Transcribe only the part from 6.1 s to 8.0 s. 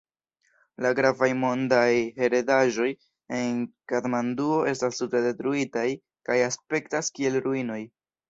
kaj aspektas kiel ruinoj.